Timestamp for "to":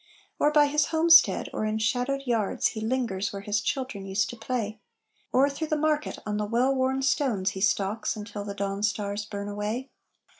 4.31-4.35